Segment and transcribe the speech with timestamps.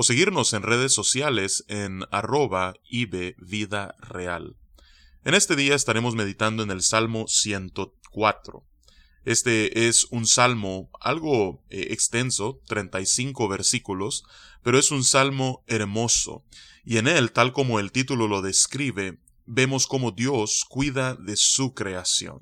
[0.00, 4.54] o seguirnos en redes sociales en arroba ibvidareal.
[5.24, 8.64] En este día estaremos meditando en el Salmo 104.
[9.24, 14.22] Este es un salmo algo eh, extenso, 35 versículos,
[14.62, 16.44] pero es un salmo hermoso,
[16.84, 21.74] y en él, tal como el título lo describe, vemos cómo Dios cuida de su
[21.74, 22.38] creación.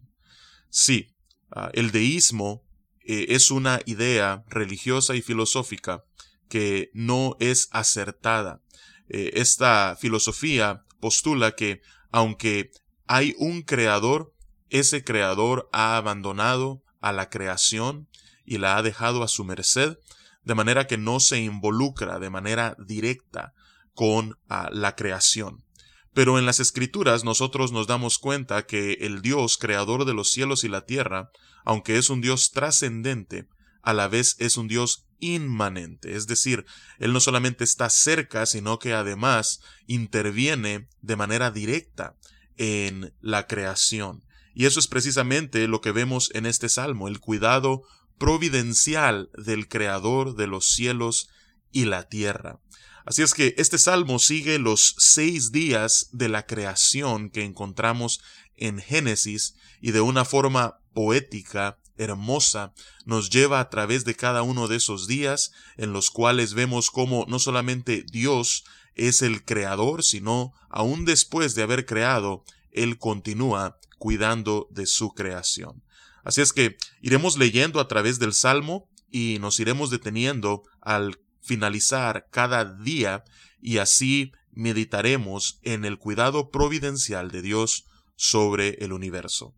[0.69, 1.15] Sí,
[1.53, 2.67] ah, el deísmo
[3.07, 6.05] eh, es una idea religiosa y filosófica
[6.49, 8.61] que no es acertada.
[9.09, 12.71] Eh, esta filosofía postula que aunque
[13.07, 14.33] hay un creador,
[14.71, 18.09] ese creador ha abandonado a la creación
[18.45, 19.99] y la ha dejado a su merced,
[20.45, 23.53] de manera que no se involucra de manera directa
[23.95, 25.65] con ah, la creación.
[26.13, 30.65] Pero en las escrituras nosotros nos damos cuenta que el Dios creador de los cielos
[30.65, 31.31] y la tierra,
[31.65, 33.49] aunque es un Dios trascendente,
[33.83, 36.67] a la vez es un Dios inmanente, es decir,
[36.99, 42.17] Él no solamente está cerca, sino que además interviene de manera directa
[42.57, 44.25] en la creación.
[44.55, 47.83] Y eso es precisamente lo que vemos en este salmo, el cuidado
[48.19, 51.29] providencial del Creador de los cielos
[51.73, 52.61] y la tierra.
[53.05, 58.21] Así es que este salmo sigue los seis días de la creación que encontramos
[58.57, 62.73] en Génesis y de una forma poética hermosa
[63.05, 67.25] nos lleva a través de cada uno de esos días en los cuales vemos cómo
[67.29, 74.69] no solamente Dios es el creador, sino aún después de haber creado, Él continúa cuidando
[74.71, 75.83] de su creación.
[76.25, 82.27] Así es que iremos leyendo a través del Salmo y nos iremos deteniendo al finalizar
[82.31, 83.23] cada día
[83.61, 87.85] y así meditaremos en el cuidado providencial de Dios
[88.17, 89.55] sobre el universo.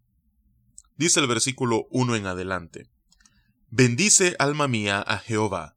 [0.98, 2.91] Dice el versículo 1 en adelante.
[3.70, 5.76] Bendice alma mía a Jehová.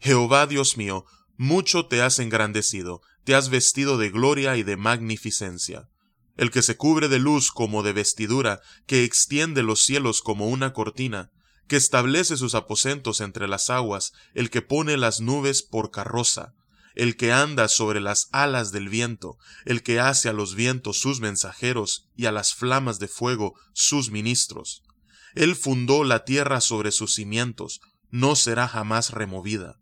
[0.00, 1.04] Jehová Dios mío,
[1.36, 5.88] mucho te has engrandecido, te has vestido de gloria y de magnificencia.
[6.36, 10.72] El que se cubre de luz como de vestidura, que extiende los cielos como una
[10.72, 11.30] cortina,
[11.68, 16.54] que establece sus aposentos entre las aguas, el que pone las nubes por carroza,
[16.96, 21.20] el que anda sobre las alas del viento, el que hace a los vientos sus
[21.20, 24.82] mensajeros y a las flamas de fuego sus ministros.
[25.34, 27.80] Él fundó la tierra sobre sus cimientos,
[28.10, 29.78] no será jamás removida.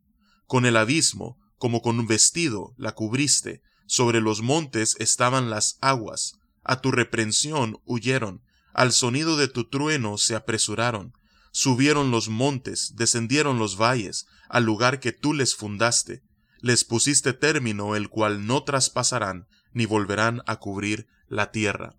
[0.47, 6.35] Con el abismo, como con un vestido, la cubriste, sobre los montes estaban las aguas,
[6.65, 8.43] a tu reprensión huyeron,
[8.73, 11.13] al sonido de tu trueno se apresuraron,
[11.53, 16.23] subieron los montes, descendieron los valles, al lugar que tú les fundaste,
[16.65, 21.95] les pusiste término el cual no traspasarán ni volverán a cubrir la tierra.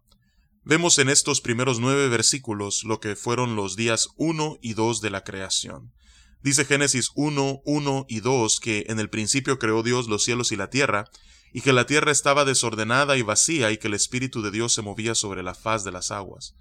[0.63, 5.11] Vemos en estos primeros nueve versículos lo que fueron los días uno y dos de
[5.11, 5.93] la creación.
[6.41, 10.55] Dice Génesis 1, 1 y 2 que en el principio creó Dios los cielos y
[10.55, 11.05] la tierra,
[11.53, 14.81] y que la tierra estaba desordenada y vacía y que el Espíritu de Dios se
[14.81, 16.55] movía sobre la faz de las aguas.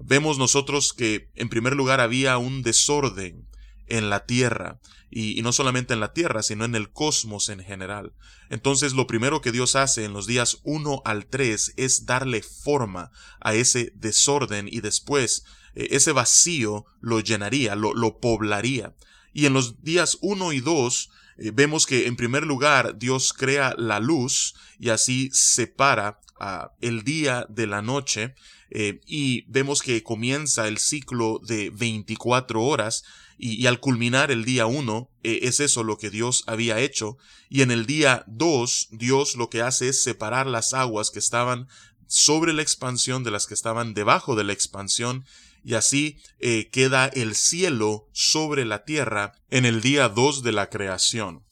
[0.00, 3.46] Vemos nosotros que en primer lugar había un desorden
[3.86, 4.80] en la tierra,
[5.10, 8.12] y, no solamente en la tierra, sino en el cosmos en general.
[8.50, 13.10] Entonces lo primero que Dios hace en los días 1 al 3 es darle forma
[13.40, 18.94] a ese desorden y después eh, ese vacío lo llenaría, lo, lo, poblaría.
[19.32, 23.74] Y en los días 1 y 2 eh, vemos que en primer lugar Dios crea
[23.76, 28.34] la luz y así separa uh, el día de la noche
[28.70, 33.04] eh, y vemos que comienza el ciclo de 24 horas
[33.36, 37.62] y, al culminar el día 1 eh, es eso lo que Dios había hecho y
[37.62, 41.68] en el día 2 Dios lo que hace es separar las aguas que estaban
[42.06, 45.24] sobre la expansión de las que estaban debajo de la expansión
[45.64, 50.68] y así eh, queda el cielo sobre la tierra en el día 2 de la
[50.68, 51.42] creación.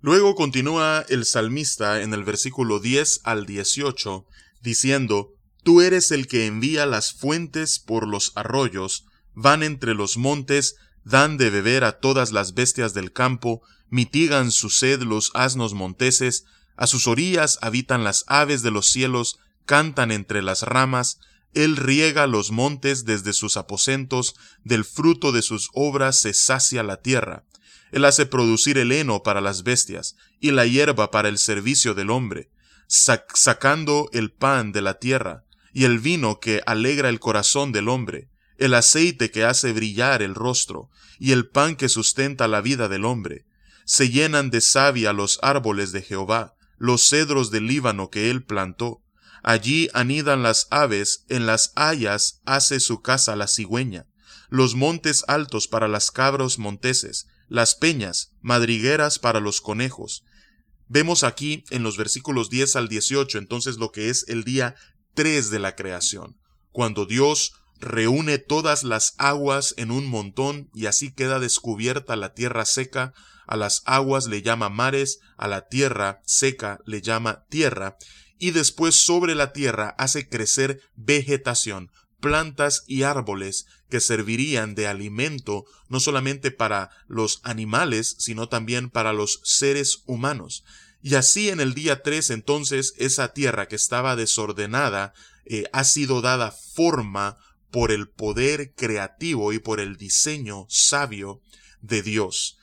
[0.00, 4.26] Luego continúa el salmista en el versículo 10 al 18
[4.60, 5.33] diciendo,
[5.64, 11.38] Tú eres el que envía las fuentes por los arroyos, van entre los montes, dan
[11.38, 16.44] de beber a todas las bestias del campo, mitigan su sed los asnos monteses,
[16.76, 21.18] a sus orillas habitan las aves de los cielos, cantan entre las ramas,
[21.54, 24.34] él riega los montes desde sus aposentos,
[24.64, 27.44] del fruto de sus obras se sacia la tierra.
[27.90, 32.10] Él hace producir el heno para las bestias, y la hierba para el servicio del
[32.10, 32.50] hombre
[32.86, 35.44] sacando el pan de la tierra,
[35.74, 40.36] y el vino que alegra el corazón del hombre, el aceite que hace brillar el
[40.36, 40.88] rostro,
[41.18, 43.44] y el pan que sustenta la vida del hombre.
[43.84, 49.02] Se llenan de savia los árboles de Jehová, los cedros del Líbano que él plantó.
[49.42, 54.06] Allí anidan las aves, en las hayas hace su casa la cigüeña.
[54.48, 60.24] Los montes altos para las cabros monteses, las peñas, madrigueras para los conejos.
[60.86, 64.76] Vemos aquí en los versículos 10 al 18 entonces lo que es el día
[65.14, 66.36] 3 de la creación,
[66.72, 72.64] cuando Dios reúne todas las aguas en un montón y así queda descubierta la tierra
[72.64, 73.12] seca,
[73.46, 77.96] a las aguas le llama mares, a la tierra seca le llama tierra,
[78.38, 81.90] y después sobre la tierra hace crecer vegetación,
[82.20, 89.12] plantas y árboles que servirían de alimento no solamente para los animales, sino también para
[89.12, 90.64] los seres humanos.
[91.04, 95.12] Y así en el día 3 entonces esa tierra que estaba desordenada
[95.44, 97.36] eh, ha sido dada forma
[97.70, 101.42] por el poder creativo y por el diseño sabio
[101.82, 102.56] de Dios.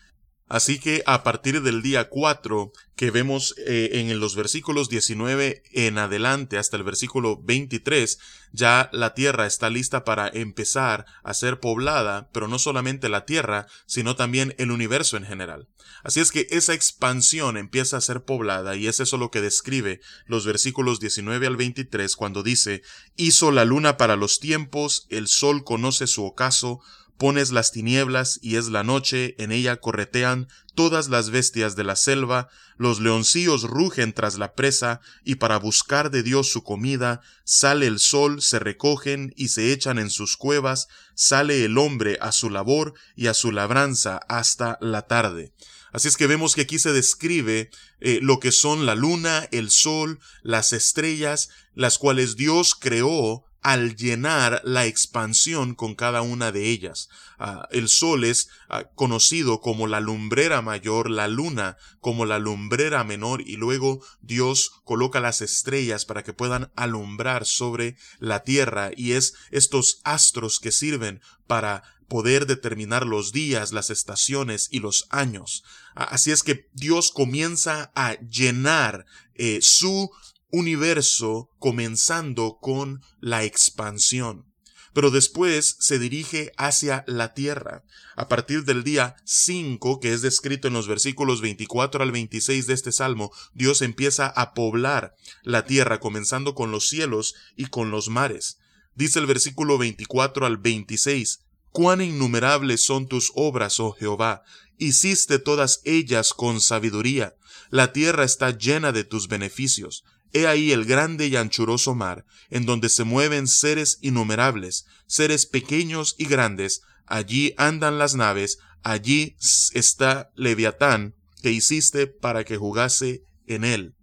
[0.52, 5.98] Así que a partir del día 4 que vemos eh, en los versículos 19 en
[5.98, 8.20] adelante hasta el versículo 23,
[8.52, 13.68] ya la tierra está lista para empezar a ser poblada, pero no solamente la tierra,
[13.86, 15.70] sino también el universo en general.
[16.04, 20.02] Así es que esa expansión empieza a ser poblada y es eso lo que describe
[20.26, 22.82] los versículos 19 al 23 cuando dice,
[23.16, 26.82] hizo la luna para los tiempos, el sol conoce su ocaso,
[27.22, 31.96] pones las tinieblas y es la noche, en ella corretean todas las bestias de la
[31.96, 37.86] selva, los leoncillos rugen tras la presa, y para buscar de Dios su comida, sale
[37.86, 42.50] el sol, se recogen y se echan en sus cuevas, sale el hombre a su
[42.50, 45.54] labor y a su labranza hasta la tarde.
[45.92, 47.70] Así es que vemos que aquí se describe
[48.00, 53.96] eh, lo que son la luna, el sol, las estrellas, las cuales Dios creó al
[53.96, 57.10] llenar la expansión con cada una de ellas.
[57.38, 63.04] Ah, el sol es ah, conocido como la lumbrera mayor, la luna como la lumbrera
[63.04, 69.14] menor y luego Dios coloca las estrellas para que puedan alumbrar sobre la tierra y
[69.14, 75.64] es estos astros que sirven para poder determinar los días, las estaciones y los años.
[75.96, 79.06] Ah, así es que Dios comienza a llenar
[79.36, 80.12] eh, su
[80.52, 84.46] universo comenzando con la expansión.
[84.94, 87.86] Pero después se dirige hacia la tierra.
[88.18, 92.74] A partir del día 5, que es descrito en los versículos 24 al 26 de
[92.74, 98.10] este salmo, Dios empieza a poblar la tierra, comenzando con los cielos y con los
[98.10, 98.58] mares.
[98.94, 101.40] Dice el versículo 24 al 26,
[101.72, 104.44] Cuán innumerables son tus obras, oh Jehová,
[104.78, 107.36] hiciste todas ellas con sabiduría.
[107.70, 110.04] La tierra está llena de tus beneficios.
[110.34, 116.16] He ahí el grande y anchuroso mar, en donde se mueven seres innumerables, seres pequeños
[116.18, 119.36] y grandes, allí andan las naves, allí
[119.74, 123.96] está Leviatán, que hiciste para que jugase en él.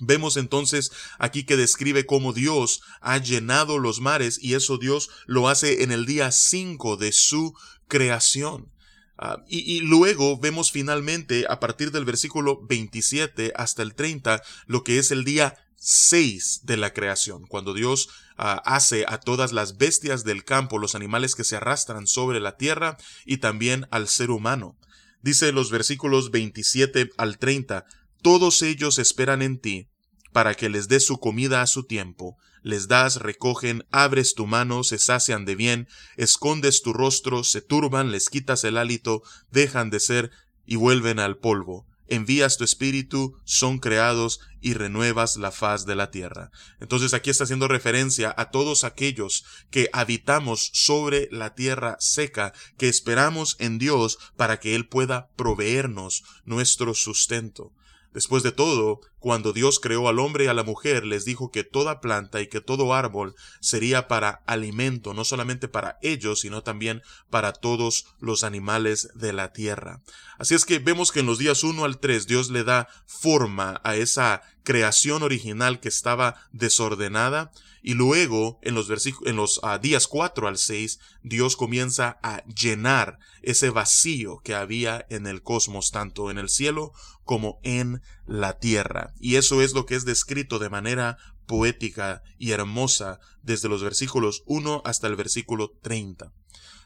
[0.00, 5.48] Vemos entonces aquí que describe cómo Dios ha llenado los mares y eso Dios lo
[5.48, 7.54] hace en el día 5 de su
[7.86, 8.72] creación.
[9.18, 14.98] Ah, y, luego vemos finalmente a partir del versículo 27 hasta el 30 lo que
[14.98, 18.08] es el día 6 de la creación, cuando Dios
[18.38, 22.56] ah, hace a todas las bestias del campo, los animales que se arrastran sobre la
[22.56, 22.96] tierra
[23.26, 24.76] y también al ser humano.
[25.20, 27.84] Dice los versículos 27 al 30,
[28.22, 29.88] todos ellos esperan en ti,
[30.32, 34.84] para que les des su comida a su tiempo, les das, recogen, abres tu mano,
[34.84, 40.00] se sacian de bien, escondes tu rostro, se turban, les quitas el hálito, dejan de
[40.00, 40.30] ser
[40.64, 41.86] y vuelven al polvo.
[42.08, 46.50] Envías tu espíritu, son creados y renuevas la faz de la tierra.
[46.78, 52.88] Entonces aquí está haciendo referencia a todos aquellos que habitamos sobre la tierra seca, que
[52.88, 57.72] esperamos en Dios para que Él pueda proveernos nuestro sustento.
[58.12, 61.62] Después de todo, cuando Dios creó al hombre y a la mujer, les dijo que
[61.62, 67.02] toda planta y que todo árbol sería para alimento, no solamente para ellos, sino también
[67.30, 70.02] para todos los animales de la tierra.
[70.38, 73.80] Así es que vemos que en los días 1 al 3 Dios le da forma
[73.84, 77.52] a esa creación original que estaba desordenada
[77.82, 78.88] y luego, en los,
[79.26, 85.04] en los ah, días 4 al 6, Dios comienza a llenar ese vacío que había
[85.10, 86.92] en el cosmos, tanto en el cielo
[87.24, 88.00] como en
[88.32, 89.12] la tierra.
[89.20, 94.42] Y eso es lo que es descrito de manera poética y hermosa desde los versículos
[94.46, 96.32] 1 hasta el versículo 30.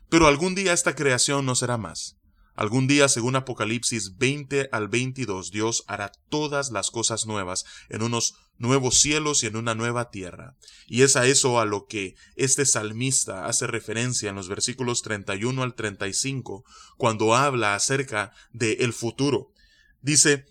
[0.09, 2.17] Pero algún día esta creación no será más.
[2.57, 8.35] Algún día, según Apocalipsis 20 al 22, Dios hará todas las cosas nuevas en unos
[8.59, 10.57] nuevos cielos y en una nueva tierra.
[10.89, 15.63] Y es a eso a lo que este salmista hace referencia en los versículos 31
[15.63, 16.65] al 35,
[16.97, 19.53] cuando habla acerca de el futuro.
[20.01, 20.47] Dice,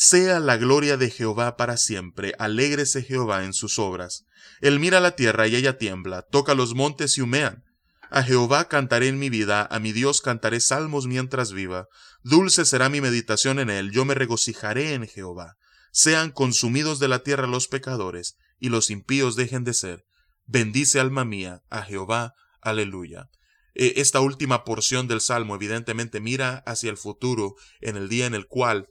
[0.00, 4.26] sea la gloria de Jehová para siempre, alégrese Jehová en sus obras.
[4.60, 7.64] Él mira la tierra y ella tiembla, toca los montes y humean.
[8.08, 11.88] A Jehová cantaré en mi vida, a mi Dios cantaré salmos mientras viva.
[12.22, 15.56] Dulce será mi meditación en él, yo me regocijaré en Jehová.
[15.90, 20.04] Sean consumidos de la tierra los pecadores, y los impíos dejen de ser.
[20.46, 23.30] Bendice alma mía a Jehová, aleluya.
[23.74, 28.34] E, esta última porción del Salmo evidentemente mira hacia el futuro, en el día en
[28.34, 28.86] el cual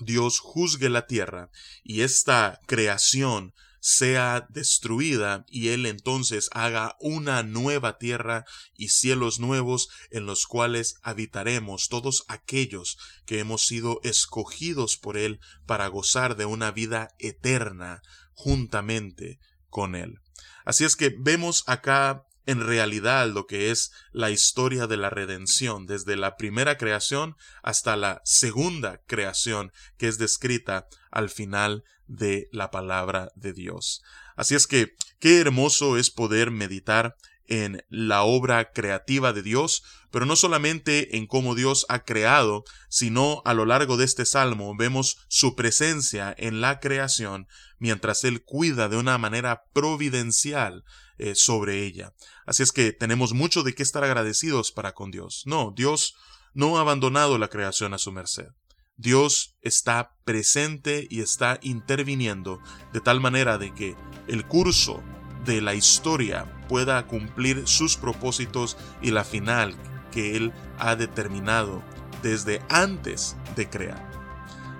[0.00, 1.50] Dios juzgue la tierra,
[1.82, 8.44] y esta creación sea destruida y él entonces haga una nueva tierra
[8.76, 15.40] y cielos nuevos en los cuales habitaremos todos aquellos que hemos sido escogidos por él
[15.66, 18.02] para gozar de una vida eterna
[18.32, 19.38] juntamente
[19.68, 20.20] con él.
[20.64, 25.84] Así es que vemos acá en realidad lo que es la historia de la redención,
[25.84, 32.70] desde la primera creación hasta la segunda creación que es descrita al final de la
[32.70, 34.02] palabra de Dios.
[34.34, 37.16] Así es que qué hermoso es poder meditar
[37.48, 43.42] en la obra creativa de Dios, pero no solamente en cómo Dios ha creado, sino
[43.44, 47.46] a lo largo de este salmo vemos su presencia en la creación
[47.78, 50.84] mientras Él cuida de una manera providencial
[51.18, 52.14] eh, sobre ella.
[52.46, 55.42] Así es que tenemos mucho de qué estar agradecidos para con Dios.
[55.46, 56.14] No, Dios
[56.54, 58.48] no ha abandonado la creación a su merced.
[58.96, 62.60] Dios está presente y está interviniendo
[62.92, 63.94] de tal manera de que
[64.26, 65.02] el curso
[65.44, 69.76] de la historia pueda cumplir sus propósitos y la final
[70.10, 71.82] que Él ha determinado
[72.22, 74.08] desde antes de crear.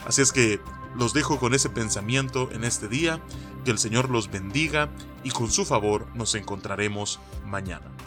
[0.04, 0.60] Así es que
[0.96, 3.22] los dejo con ese pensamiento en este día,
[3.68, 4.88] que el Señor los bendiga
[5.24, 7.97] y con su favor nos encontraremos mañana.